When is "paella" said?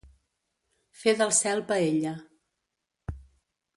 1.73-2.15